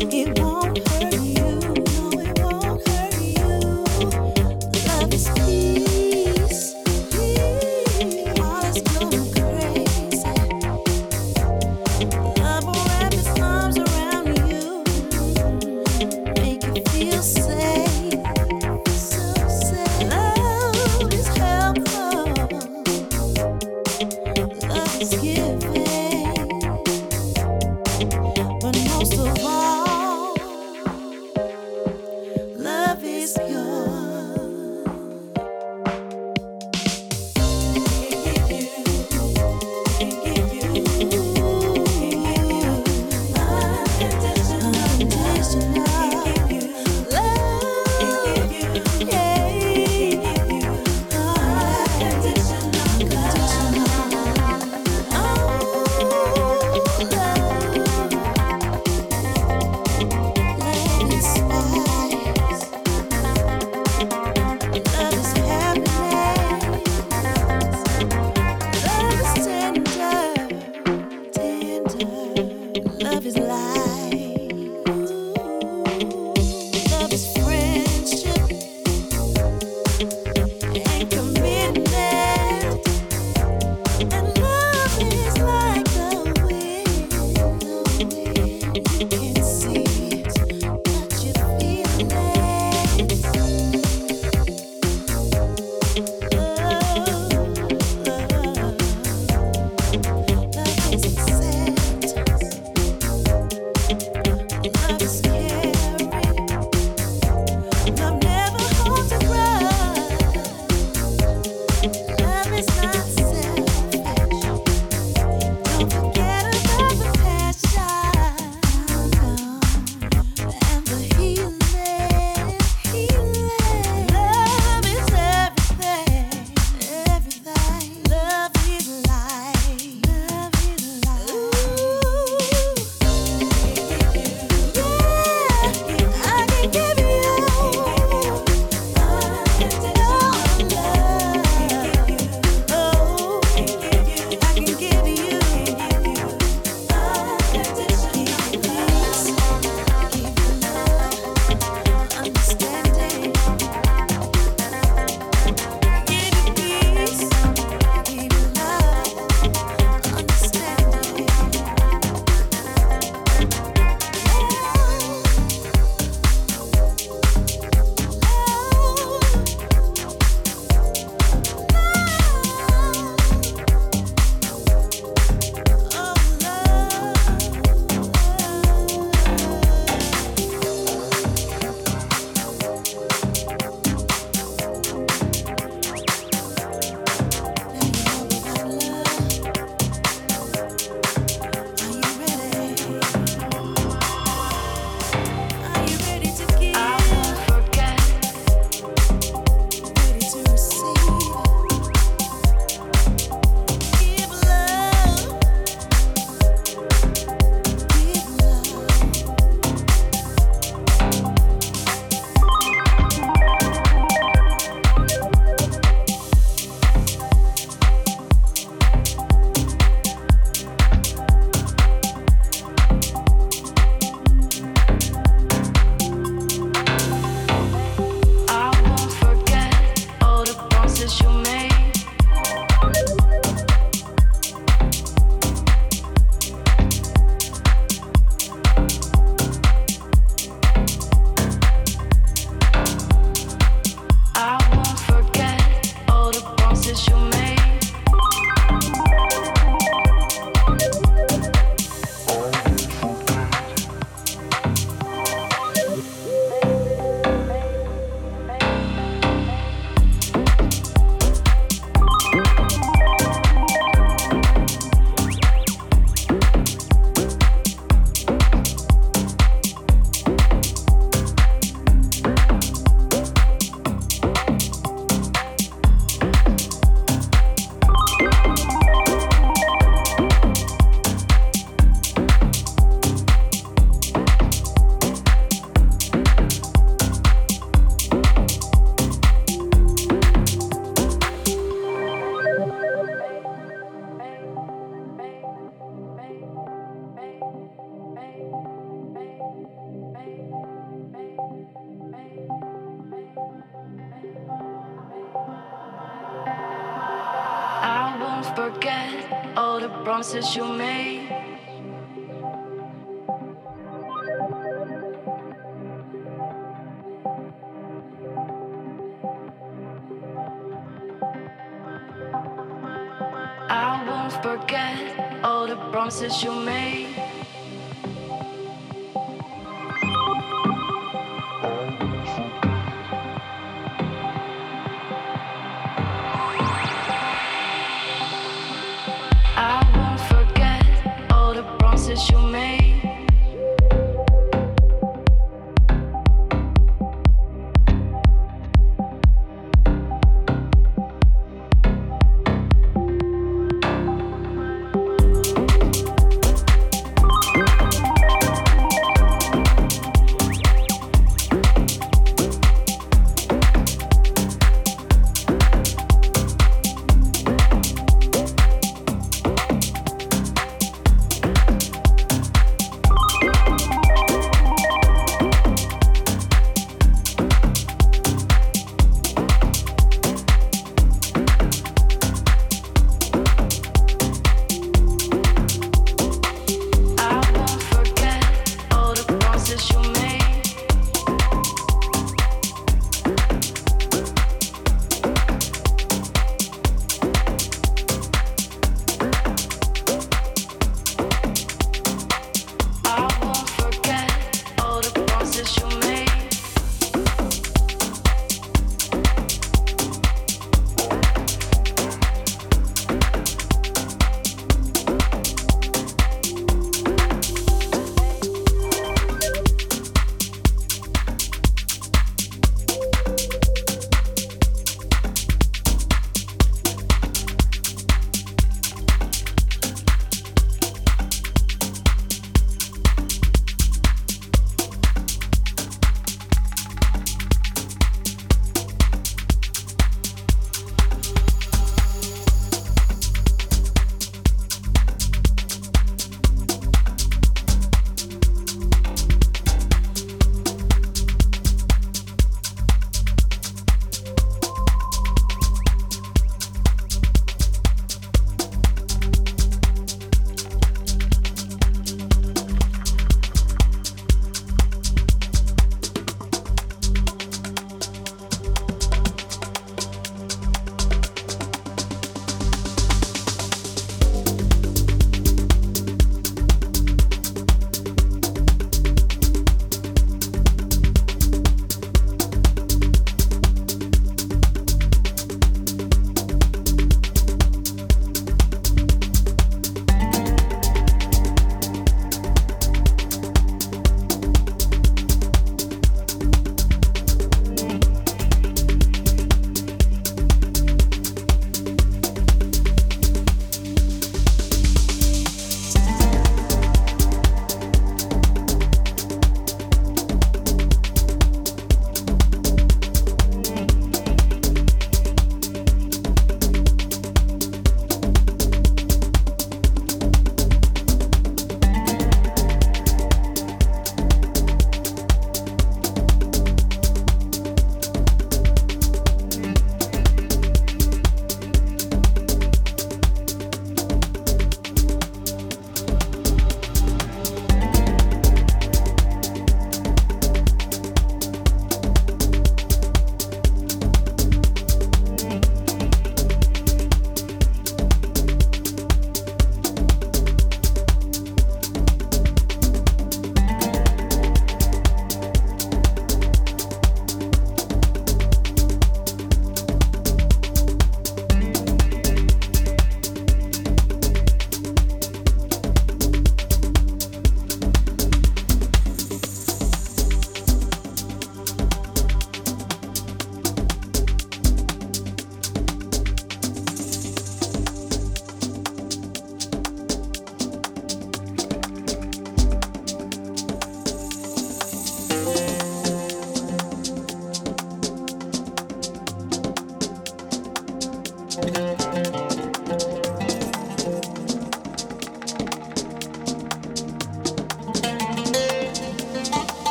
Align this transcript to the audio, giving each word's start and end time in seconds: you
you 0.00 0.29